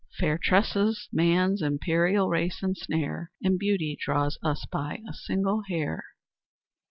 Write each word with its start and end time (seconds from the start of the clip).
"'Fair 0.17 0.39
tresses 0.41 1.07
man's 1.13 1.61
imperial 1.61 2.27
race 2.27 2.63
ensnare; 2.63 3.31
And 3.43 3.59
beauty 3.59 3.95
draws 4.03 4.39
us 4.41 4.65
by 4.71 5.03
a 5.07 5.13
single 5.13 5.61
hair.' 5.69 6.03